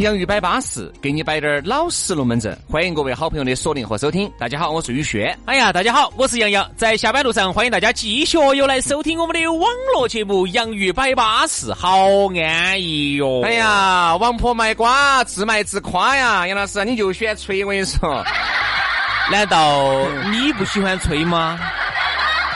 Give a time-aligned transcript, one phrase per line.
[0.00, 2.56] 洋芋摆巴适，给你摆点儿老实龙门阵。
[2.66, 4.32] 欢迎各位好朋友的锁定和收听。
[4.38, 5.38] 大家好，我是宇轩。
[5.44, 6.66] 哎呀，大家好，我是杨洋。
[6.74, 13.42] 在下班路上，欢迎大家继续又来收听我们的网络节目《洋芋摆巴适》，好安逸哟。
[13.44, 16.46] 哎呀，王婆卖瓜，自卖自夸呀。
[16.46, 18.24] 杨老师，你就喜欢吹，我跟你说，
[19.30, 21.60] 难道你不喜欢吹吗？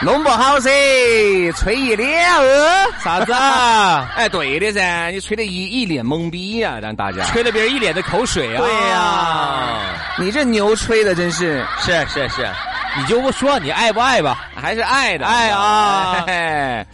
[0.05, 0.71] 弄不好噻，
[1.57, 4.07] 吹一脸哦，啥子啊？
[4.15, 8.59] 哎，对的噻，你吹的一一脸懵逼呀，让大家吹了别人一脸的口水啊！
[8.59, 9.79] 对呀，
[10.19, 12.47] 你这牛吹的真是是是是，
[12.99, 14.47] 你就不说你爱不爱吧？
[14.55, 16.23] 还是爱的，爱啊！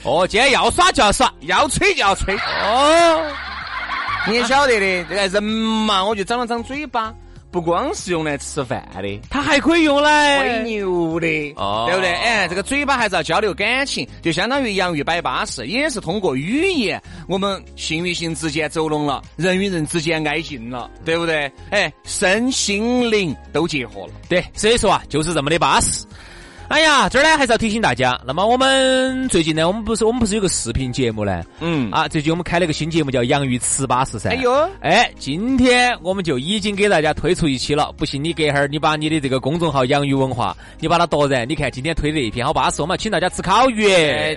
[0.05, 3.27] 哦，今天要耍就要耍，要吹就要吹哦。
[4.29, 7.13] 你也晓得的，这个人嘛，我就长了张嘴巴。
[7.51, 12.13] 不光是用来吃饭的，它还可以用来喂牛的，哦，对不对？
[12.13, 21.51] 哎，这个嘴巴还是要交流感情，就相当于洋芋摆巴士，也是通过语言，我们心与心之间走拢了，人与人之间挨近了，对不对？
[21.71, 26.05] 哎，身心灵都结合了，对，所以说啊，就是这么的巴适。
[26.71, 28.17] 哎呀，这儿呢还是要提醒大家。
[28.25, 31.43] 那么我们最近呢，我们不是我们不是有个视频节目呢？
[31.59, 34.31] 嗯啊，最近我们开了个新节目叫《洋芋吃巴士》噻。
[34.31, 37.93] 哎呦，哎，今天我们就已经给大家推出一期了。
[37.99, 42.81] 不信你隔哈儿你把你的这个公众号“洋芋文化”，你把它夺燃，你看今天推的一篇好巴适。
[42.83, 43.89] 我们请大家吃烤鱼。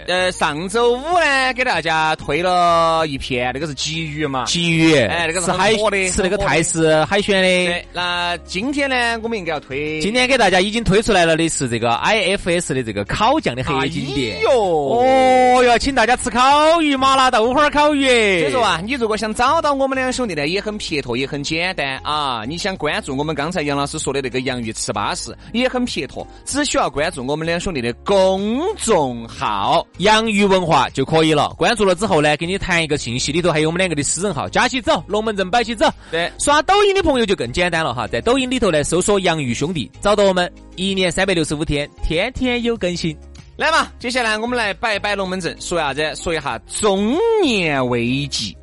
[0.07, 4.45] 呃，上周五呢，给大家推了一篇，那个是鲫鱼嘛？
[4.45, 7.71] 鲫鱼，哎，那个是海的，吃那个泰式海鲜的。
[7.71, 10.01] 对，那今天呢，我们应该要推。
[10.01, 12.22] 今天给大家已经推出来了的是这个 I。
[12.23, 18.05] F S 的这个烤酱的黑金店哟，哦哟，请大家吃烤鱼麻辣豆花烤鱼。
[18.41, 22.43] 所以说啊，你如果想找到我们两兄弟呢，也很撇脱，也很简单啊。
[22.47, 31.49] 你想关注我们刚才杨老师说的那个洋芋吃巴士，也很撇脱，只需要关注我们两兄弟的公众号“洋芋文化”就可以了。
[31.57, 35.89] 关注了之后呢，给你弹一个信息，里头还有我们两个的私人号，加起走，龙门阵摆起走。
[36.11, 41.89] 对，刷抖音的朋友就更简单了哈，在抖音里头呢，搜索“洋芋兄弟”，找到我们，一年三百六十五天。
[42.03, 43.17] 天天有更新，
[43.57, 43.87] 来嘛！
[43.99, 46.15] 接下来我们来摆摆龙门阵，说啥子？
[46.15, 48.55] 说一下中年危机。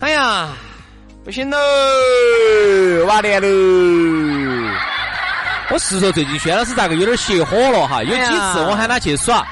[0.00, 0.50] 哎呀，
[1.24, 1.56] 不行喽，
[3.06, 3.48] 瓦脸喽！
[5.70, 8.02] 我是说，最近轩老师咋个有点邪火了哈？
[8.04, 9.44] 有几次我喊他去耍，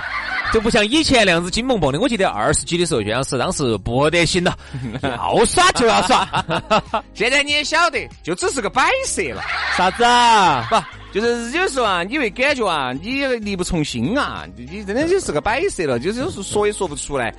[0.52, 1.98] 就不像以前那样子金蹦蹦的。
[1.98, 4.56] 我记得二十几的时候，轩老师当时不得行了，
[5.02, 6.28] 要耍就要耍。
[7.14, 9.42] 现在你也晓得，就只是个摆设了。
[9.76, 10.68] 啥子啊？
[10.70, 10.76] 不。
[11.14, 17.32] 就是有时候啊，你会感觉啊，你力不从心啊，你真的就是个摆设了，就是有时候说也说不出来。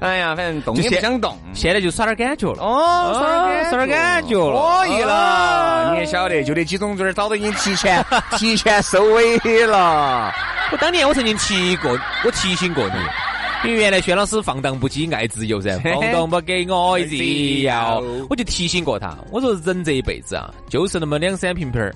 [0.00, 2.62] 哎呀，反正动也不想动，现在就耍点感觉了。
[2.62, 5.90] 哦，耍点耍点感觉了，可以了。
[5.94, 8.04] 你也晓得，就那几种嘴儿早都已经提前
[8.36, 10.30] 提前收尾了。
[10.70, 21.94] 我当年我曾经提过，我提醒过你，因为原来薛老师放荡不羁，爱自由噻，放荡不给我自由，我就提醒过他，我说人这一辈子啊，就是那么两三瓶瓶儿。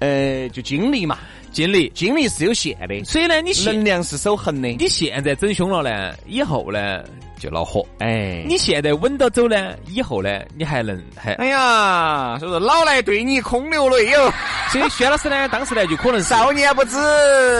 [0.00, 1.18] 呃，就精力嘛，
[1.52, 4.68] 精力，精力是有限的，所以呢，你能量是守恒的。
[4.68, 7.04] 你现在整凶了呢，以后呢
[7.38, 7.86] 就恼火。
[7.98, 11.34] 哎，你现在稳到走呢，以后呢你还能还。
[11.34, 14.32] 哎呀，所以说老来对你空流泪哟。
[14.70, 16.92] 所以薛老师呢，当时呢就可能少年不知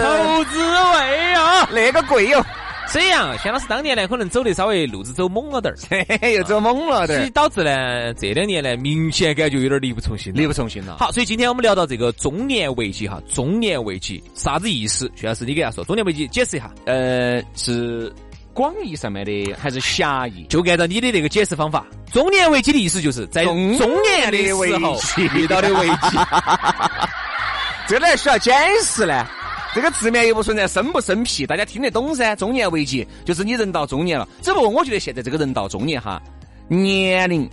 [0.01, 2.45] 愁滋味啊，那个贵哟。
[2.91, 5.73] 这样，轩老师当年呢，可能走的稍微路子走猛了点
[6.19, 10.97] 儿， 又走猛了点儿，所以导致呢，这两年呢，明显感觉有点力不从心，力不从心了。
[10.99, 15.09] 好，所以今天我们聊到这个中年危机哈，中年危机啥子意思？
[15.15, 16.69] 薛老师，你给他说，中年危机解释一下。
[16.85, 18.13] 呃，是
[18.53, 20.45] 广义上面的还是狭义？
[20.49, 24.99] 就按照你的那个解释方法，中年危机的意思就是在中年的时候
[25.33, 26.17] 遇到的危机，
[27.87, 28.51] 这哪需要解
[28.83, 29.25] 释呢？
[29.73, 32.35] 这个字面又不存在生不生僻，大家听得懂噻。
[32.35, 36.21] 中年危机就是你人到中年了，只不过我觉得现在这个人到中年哈，
[36.67, 37.49] 年龄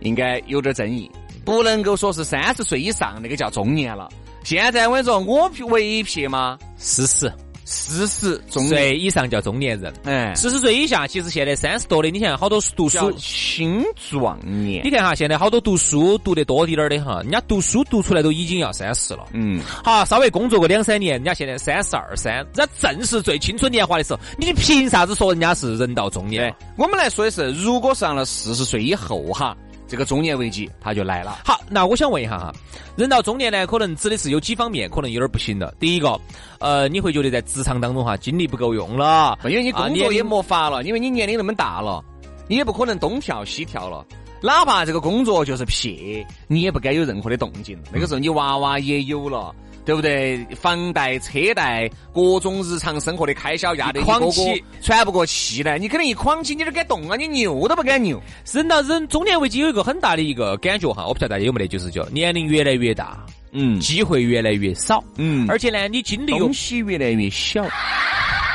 [0.00, 1.08] 应该有点争议，
[1.44, 4.08] 不能够说是三十岁以上那个叫中年了。
[4.42, 7.32] 现在我跟你说，我为撇嘛，四十，
[7.68, 14.84] 四十岁以上叫中年人，哎，四十岁以下，其实现在三十多的，你看好多读书青壮年。
[14.84, 19.26] 你看哈，现在好多读书读得多滴点儿的哈，人家读书读出来都已经要三十了。
[19.32, 26.54] 嗯，好，稍微工作个两三年，人家现在三十二三，人家正是最青春年华的时候，你凭啥子说人家是人到中年？
[26.76, 29.56] 我们来说的是，如果上了四十岁以后哈。
[29.86, 31.38] 这个中年危机他就来了。
[31.44, 32.52] 好，那我想问一下哈，
[32.96, 35.72] 人到中年呢，可能指的是有几方面，可能有点不行了。
[35.78, 36.20] 第一个，
[36.58, 42.04] 呃，你会觉得在职场当中哈，精力不够用了，因为你工作也没法了，因为你年龄那么大了，
[42.48, 44.04] 你也不可能东跳西跳了，
[44.42, 47.78] 哪怕这个工作就是撇，你也不该有任何的动静。
[47.92, 49.54] 那个时候你娃娃也有了。
[49.86, 50.44] 对不对？
[50.60, 55.78] 房贷、车贷，各种日常生活的开销压得一起，喘不过气来。
[55.78, 57.16] 你肯定一哐起，你都敢动啊？
[57.16, 58.20] 你扭都不敢扭。
[58.52, 67.64] 人到人中年危机有一个很大的一个感觉哈，我不晓得大家有没得，就是叫年龄越来越大，嗯，机会越来越少，嗯，而且呢，你精力东西越来越小，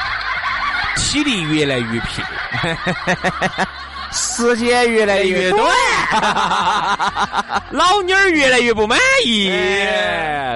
[0.98, 2.22] 体力越来越疲。
[4.12, 5.62] 时间越来越短，
[7.72, 9.50] 老妞儿越来越不满意，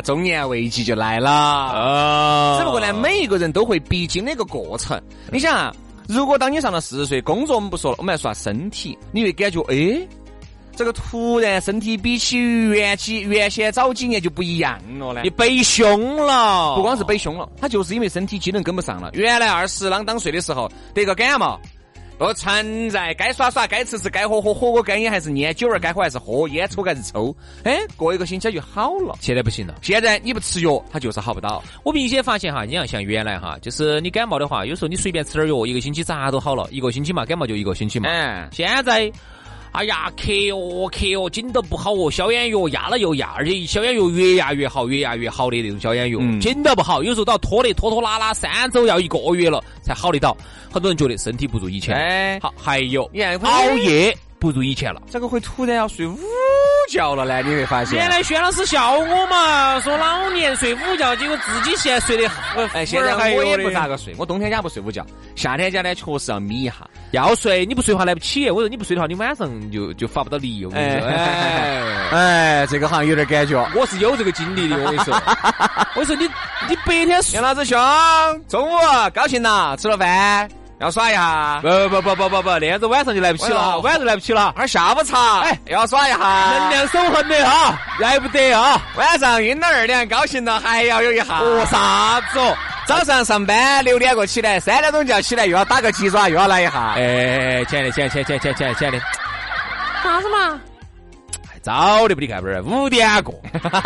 [0.03, 1.31] 中年危机就来了。
[1.31, 4.99] 哦只不过呢，每一个人都会必经的一个过程。
[5.31, 5.73] 你想啊，
[6.07, 10.05] 如果当你上了四十岁，工作我们不说了，我们来说下身体，你会感觉哎，
[10.75, 15.21] 这个突然身体比起原起原先早几年就不一样了呢？
[15.23, 19.11] 你背凶了，不光是背凶了，他就是因为身体机能跟不上了。
[19.13, 21.59] 原来二十啷当岁的时候得个感冒。
[22.17, 27.35] 不存在，该耍耍，该吃吃，该喝喝，火锅该烟还是烟，酒儿该喝还是喝，烟抽还是抽。
[27.63, 29.17] 哎，过一个星期就好了。
[29.19, 31.61] 现在不行了，现在你不吃药，它就是好不到。
[31.83, 36.67] 我明显发现哈，你要像原来哈，就是你感冒的话，有时候你随便吃点药，一个星期咋都好了。
[36.71, 38.09] 一个星期嘛，感冒就一个星期嘛。
[38.09, 39.11] 嗯，现在。
[39.75, 50.35] 哎呀，咳哦咳哦，紧都不好哦，消炎药压了又压，而且消炎药越压越好，越压越好的那种消炎药，紧都不好，有时候都要拖得拖拖拉拉，三周要一个月了才好得到。
[50.71, 51.93] 很多人觉得身体不如以前。
[51.93, 53.03] 哎，好，还有
[53.43, 56.17] 熬夜不如以前了，这个会突然要睡午。
[56.89, 57.95] 觉了呢，你会发现。
[57.95, 62.29] 原来薛老师笑我嘛，说老年睡午觉，结果自己现在睡得。
[62.73, 65.05] 哎，现在我也不咋个睡，我冬天家不睡午觉，
[65.35, 66.75] 夏天家呢确实要眯一下。
[67.11, 68.49] 要睡，你不睡的话来不起。
[68.49, 70.65] 我说你不睡的话，你晚上就就发不到力。
[70.65, 73.55] 我跟你说，哎，哎，这个好像有点感觉。
[73.75, 75.13] 我是有这个经历的，我跟你说。
[75.95, 76.25] 我说你
[76.67, 77.21] 你白天。
[77.33, 77.79] 杨老师兄，
[78.49, 78.75] 中午
[79.13, 80.49] 高兴了，吃了饭。
[80.79, 81.59] 要耍一下？
[81.61, 84.53] 不不不不不不，那样子晚上就来不起了，晚上来不起了。
[84.57, 86.17] 儿下午茶，哎，要耍一下。
[86.17, 88.81] 能量守恒的哈，来不得啊！
[88.95, 91.39] 晚上晕了二两，高兴了还要有一下。
[91.39, 92.55] 哦，啥子哦？
[92.85, 96.93] 早上上班六点过起来，三点钟就要起来，又要打个鸡爪，又要来一下。
[96.97, 98.99] 哎，亲爱的，亲爱的，亲爱的，亲爱的，亲爱的，
[100.03, 100.59] 啥子嘛？
[101.63, 102.61] 早的不你看不是？
[102.61, 103.33] 五点过，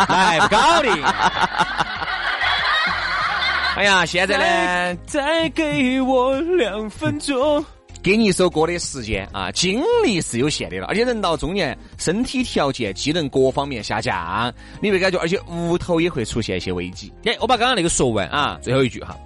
[0.09, 0.89] 来不搞的。
[3.75, 7.63] 哎呀，现在呢，再给我两分钟，
[8.03, 17.13] 给你一首歌的时间啊，精力是有限的了，而且人到中年，身体条件、机能各方面下降，你会感觉，而且屋头也会出现一些危机。
[17.25, 19.17] 哎，我把刚刚那个说完啊，最后一句哈。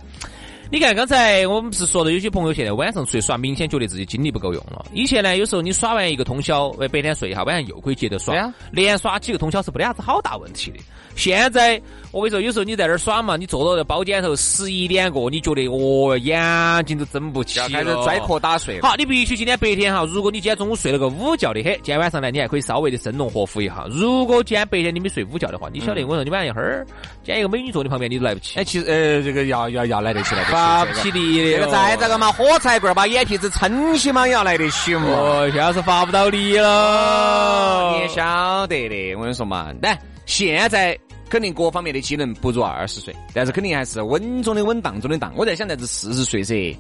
[0.74, 4.84] 你看，刚才我们不是说的，有些朋友现在晚上出去耍，明显觉得自己精力不够用了。
[4.92, 8.34] 以前呢，有时候你耍完一个通宵，白天睡一下，晚上又可以接着耍，
[8.72, 10.80] 连耍几个通宵是不得啥子好大问题的。
[11.16, 11.80] 现在
[12.10, 18.82] 我跟你说，有时候你在那儿耍嘛，你坐到那包间头十一点过，你觉得哦，眼睛都睁不起，了开始拽壳打睡。
[18.82, 23.86] 好，你必须今天白天哈，如果你今天中午睡了个午觉的，嘿，今天晚上呢，你还可以稍微的生龙活虎一下。
[23.92, 26.84] 如果今天白天你没睡午觉的话，你晓得我说你晚上一会儿，
[27.24, 28.60] 今天一个美女坐你旁边，你都来不起。
[28.60, 30.44] 哎，其实呃，这个要要要来得起来。
[30.64, 35.04] 发不起力的，这个再咋个嘛，火柴棍把眼皮子撑起嘛，也要来得起嘛。
[35.08, 37.94] 哦，现在是发不到力了。
[37.96, 40.98] 你也晓得的，我跟你说嘛，来，现在
[41.30, 45.34] 肯定各方面的技能不如二十岁，但是肯定还是稳中的稳当中的当。
[45.36, 46.78] 我在想，在这四十岁噻，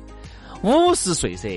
[0.61, 1.49] 五十岁噻。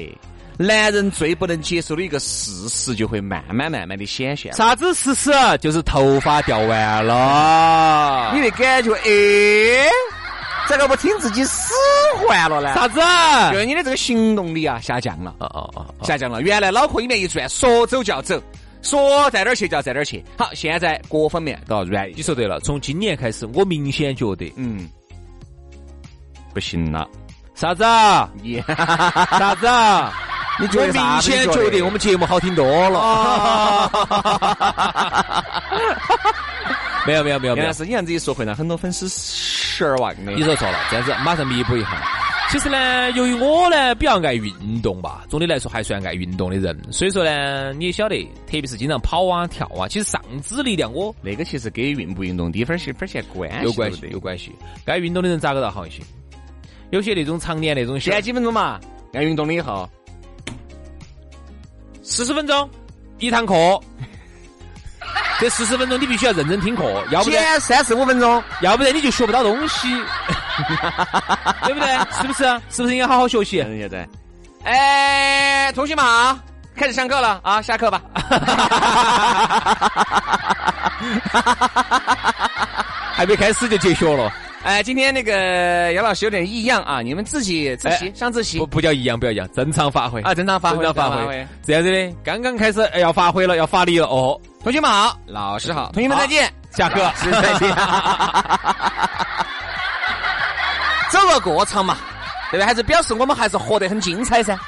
[0.58, 4.50] 男人最不能接受的一个事实，就会慢慢慢慢的显现。
[4.54, 5.30] 啥子事实？
[5.60, 8.32] 就是头发掉完了。
[8.34, 9.90] 你的感觉，哎，
[10.66, 11.74] 这个不听自己使
[12.16, 12.74] 唤了呢？
[12.74, 13.00] 啥子？
[13.52, 15.34] 就是你的这个行动力啊，下降了。
[15.38, 16.42] 哦哦哦，下降了。
[16.42, 18.42] 原来脑壳里面一转，说走就要走，
[18.82, 20.24] 说在哪儿去就要在哪儿去。
[20.38, 22.10] 好，现在各方面都要软。
[22.14, 24.88] 你说对了，从今年开始，我明显觉得，嗯，
[26.54, 27.08] 不行了。
[27.54, 27.84] 啥子？
[28.42, 29.66] 你 啥子？
[30.58, 33.90] 你觉得明显觉得我们节目好听多了。
[37.06, 39.06] 没有没有没有没有，是你这样子一说，会让很多粉丝
[39.76, 40.32] 十二万的。
[40.32, 42.02] 你说错了，这样子马上弥补一下。
[42.48, 45.46] 其实呢，由于我呢比较爱运动吧，总的。
[45.46, 46.56] 来说还算爱运动的。
[46.56, 54.52] 人，所以说呢，你也晓得，特别是经常跑啊跳啊，其实上肢力量我那个其实跟运不运动低分儿些分儿线关系有关系有关系。
[54.84, 55.28] 该运动的。
[55.28, 56.02] 人咋个倒好一些？
[56.90, 58.80] 有些那种常年那种，现在几分钟嘛？
[59.12, 59.88] 爱运动了以后，
[62.00, 62.70] 四十分钟
[63.18, 63.54] 一堂课。
[65.40, 69.88] 这四十分钟你必须要认真听课，要不然三十五分钟，要不然你就学不到东西，
[71.64, 71.98] 对不对？
[72.18, 72.44] 是不是？
[72.70, 73.56] 是不是应该好好学习？
[73.58, 74.08] 现在，
[74.64, 76.38] 哎，同学们啊，
[76.74, 78.00] 开始上课了啊，下课吧。
[83.14, 84.30] 还没开始就结学了。
[84.66, 94.36] 哎，今天那个杨老师有点异样啊，你们自己自习上自习，不不叫异样，不要讲，正常发挥啊，正常发挥，正常发挥，这样子的，刚刚开始要发挥了，要发力了哦。
[94.64, 97.70] 同学们好，老师好，同学们再见，下课，再见。
[101.12, 101.96] 走个过场嘛，
[102.50, 102.66] 对不对？
[102.66, 104.58] 还是表示我们还是活得很精彩噻。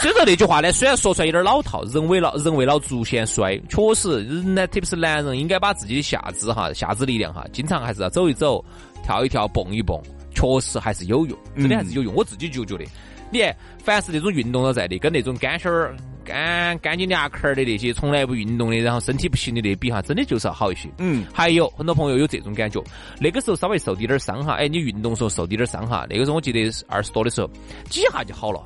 [0.00, 8.64] 所以说那句话呢，虽然说出来有点老套，人为老人为老足先衰，确实人呢，特别是男人，应该把自己的下肢哈，下肢力量哈，经常还是要走一走。
[9.04, 9.96] 跳一跳，蹦一蹦，
[10.34, 12.12] 确实还是有用，真的还是有用。
[12.12, 12.84] 我自己就觉得，
[13.30, 20.88] 你看，凡是那种运动了在的，跟那种干心儿、干干净牙壳儿的那些从来不运动的，然后身体不行的那比哈，真的就是要好一些。
[20.98, 22.82] 嗯，还有很多朋友有这种感觉，
[23.20, 27.48] 那个时候稍微受点点伤哈，哎，你运动时候受点点伤哈，那个时候我记得二十多的时候，
[27.88, 28.60] 几下就好了。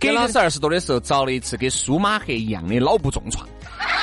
[0.00, 3.46] 给老师二十多的时候遭了一次跟舒马赫一样的脑部重创。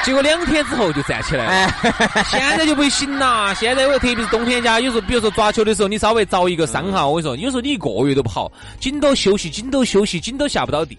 [0.04, 1.74] 结果两天之后就站起来了，
[2.32, 3.54] 现在就不行了。
[3.56, 10.98] 现在我特别是冬天家，有时候比如说抓球的时候，你稍微遭一个伤哈，我跟你说，有时候你一个月都不好，紧都休息，紧都休息，紧都下不到地，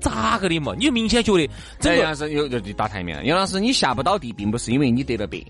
[0.00, 0.72] 咋个的嘛？
[0.76, 1.48] 你就明显觉得，
[1.78, 3.24] 这杨老师有就打台面了。
[3.24, 5.44] 杨老师，你下不到地，并不是因为你得了病。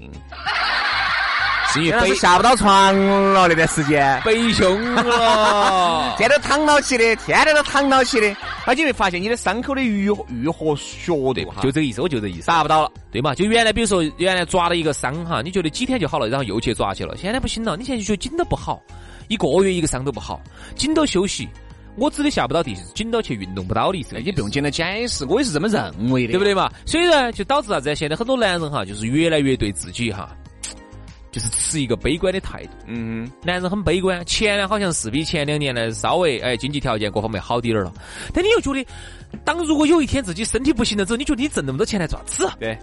[1.85, 2.95] 因为下不到床
[3.33, 13.35] 了那段时间，背胸了， 天天躺到起的，天天都躺到起的，而且会发现你的伤口的愈愈合速度哈，就这个意思，我就这意思，达不到了，对嘛？
[13.35, 18.83] 就原来比如说原来抓了一个伤哈，你觉得几天就好了，然后又去抓去了，现在不行了，你现在就觉得筋都不好，
[19.29, 20.41] 一个月一个伤都不好，
[20.75, 21.49] 紧都休息。
[21.99, 24.17] 我指的下不到地，是紧到去运动不到的意思。
[24.23, 26.71] 你不用简单解释，我也是这么认为的，对不对嘛？
[26.85, 27.95] 所以呢，就导致啥子？
[27.97, 30.29] 现在很多男人哈，就是越来越对自己哈。
[31.37, 34.25] 就是持一个悲观的态度，嗯，男人很悲观。
[34.25, 37.93] 前呢，好像是比前两年呢稍微哎经济条件各方面好点儿了，
[38.33, 38.83] 但你又觉得，
[39.45, 42.51] 当如果有一天自己身体不行了之后，你觉得你挣那么多钱来做啥子？
[42.59, 42.75] 对，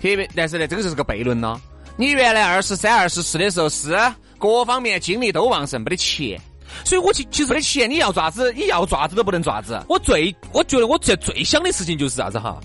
[0.00, 1.60] 特别，但是呢，这个就是个悖论了。
[1.98, 3.94] 你原来二十三、二十四的时候是
[4.38, 6.40] 各方面精力都旺盛，没得钱，
[6.86, 9.78] 所以我其其实没得钱，你要爪子，你要爪子都不能爪子。
[9.86, 12.58] 我最我觉得我最最想的事情就是啥子哈，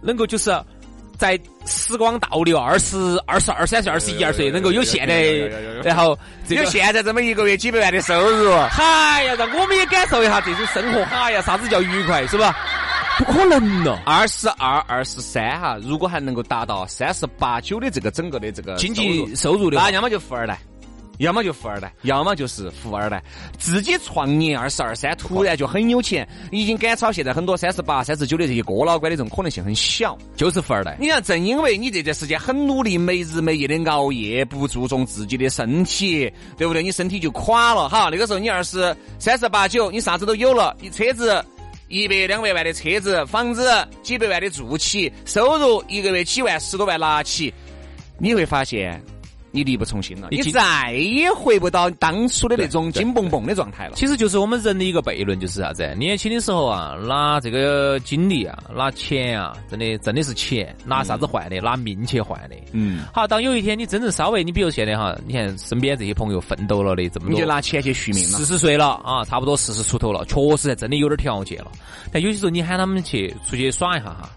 [0.00, 0.50] 能够就是。
[1.22, 2.96] 在时光倒流二十
[3.28, 5.22] 二十二三岁、二十一二岁，能够有现在，
[5.84, 12.58] 然后有现在这么一个月几百万的收入，哎呀，让我们也感受一下这种生活，嗨呀，啥子叫愉快，是吧？
[13.18, 20.58] 不可能了，二十二、二十三哈，如果还能够达到三十八九的这个整个的这个经济收入的，那要么就富二代。
[21.18, 23.22] 要么就富二代，要么就是富二代。
[23.58, 30.96] 自己创业二十二三，突然就很有钱，已经赶超现在很多三十八、三十九的这些哥老倌的这种可能性很小，就是富二代。
[30.98, 36.82] 你看，正因为你这段时间很努力，没日没夜的熬夜，不注重自己的身体，对不对？
[36.82, 38.08] 你身体就垮了哈。
[38.10, 41.44] 那个时候你二十三十八九，你啥子都有了，你车子
[41.88, 43.70] 一百两百万的车子，房子
[44.02, 47.52] 几百万的住起，收入一个月几万、十多万拿起，
[48.18, 49.00] 你会发现。
[49.52, 53.92] 你力不从心了，你再也回不到当初的那种紧蹦蹦的状态了。
[53.94, 55.94] 其实就是我们人的一个悖论，就是啥子？
[55.98, 61.60] 年轻的时候啊，拿这个精力啊，拿钱啊，真的真的是钱，拿啥子换的？
[61.60, 62.56] 拿命去换的。
[62.72, 63.04] 嗯。
[63.12, 68.38] 好，当有一天你真正稍微，你比如现在哈，你看身边这些朋友奋斗了的这么多，你就拿钱去续命了。
[68.38, 71.70] 四十岁了啊，差不多四十出头了，确实真的有点条件了。
[72.10, 74.30] 但有些时候你喊他们去出去耍一下哈。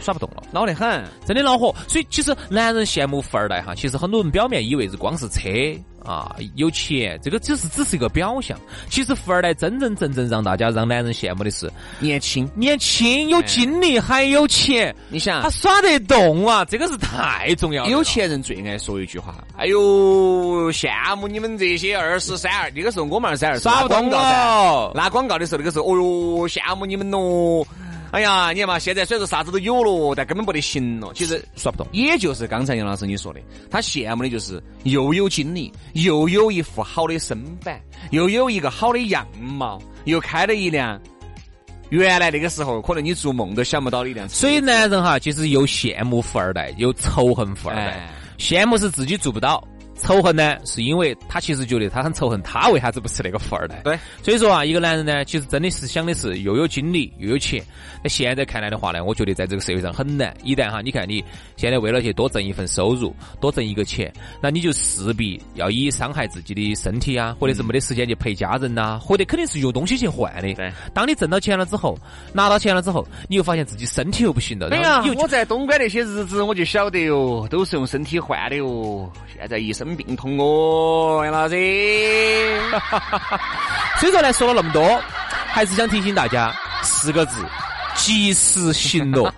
[0.00, 1.74] 耍不动了，恼得很，真的恼火。
[1.88, 5.50] 所以其实男人羡慕富二代哈，其实很多人表面以为是光是车
[6.04, 8.56] 啊有钱，这个只是只是一个表象。
[8.88, 14.94] 其实富二代真真正正让大家让男人羡慕的是年轻，年轻有精力还有钱。
[15.08, 17.90] 你想他耍得动啊，这个是太重要了。
[17.90, 24.92] 有钱人最爱说一句话：“哎呦，羡慕你们这些二十三二。”那个时候我们二十三二耍不动了。
[24.94, 27.66] 拿广告的时候，那个时候，哦哟，羡慕你们喽。
[28.12, 31.12] 哎呀，你看嘛，现在虽然说啥子都有了，但根本不得行了。
[31.14, 41.00] 其实说不动，也就是刚才杨老师你说的，他羡慕的就是又有精力，又有一副好的身板，又有一个好的样貌，又开了一辆
[41.90, 44.34] 原来那个时候可能你做梦都想不到的一辆车。
[44.34, 48.08] 所以男人哈，其实又羡慕富二代，又仇恨富二代。
[48.38, 49.62] 羡慕是自己做不到，
[49.98, 53.80] 仇恨呢，是因为他其实觉得他很仇恨，他为啥子不是那个富二代？
[53.82, 57.62] 对，所以说啊，一个男人呢，其实真的是想的是又有精力又有钱。
[58.02, 60.36] 那现在看来的话呢，我觉得在这个社会上很难。
[60.44, 61.24] 一旦哈，你看你
[61.56, 70.52] 现在为了去多挣一份收入，多挣一个钱，那你就势必要以伤害自己的身体啊，或者是没得时间去陪家人呐，或者肯定是用东西去换的。
[70.52, 71.98] 对，当你挣到钱了之后，
[72.34, 74.68] 拿到钱了之后，你又发现自己身体又不行了。
[74.68, 79.10] 对呀，我在东莞那些日子我就晓得哟，都是用身体换的哟。
[79.34, 79.85] 现在一身。
[79.94, 81.54] 病痛哦，杨老师。
[84.00, 85.00] 所以说呢，说了那么多，
[85.46, 86.52] 还是想提醒大家
[86.82, 87.44] 四个字：
[87.94, 89.32] 及时行乐。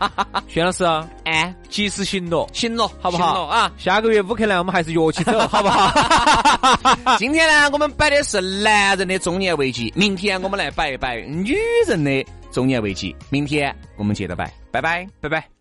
[0.49, 0.85] 薛老师，
[1.25, 3.73] 哎，及时行乐，行乐，好不好行啊？
[3.77, 7.17] 下个月乌克兰我们还是约起走，好不好？
[7.19, 13.15] 今天呢，我们摆的是男人的中年危机，明天我们来摆一摆女人的中年危机。
[13.31, 15.58] 明天我们接着摆，拜拜，拜拜。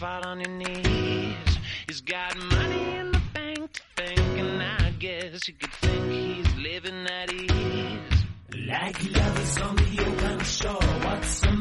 [0.00, 1.58] Fall on your knees.
[1.86, 6.54] He's got money in the bank to think, and I guess you could think he's
[6.56, 8.24] living at ease.
[8.66, 10.72] Like love is on the open shore.
[11.04, 11.52] What's the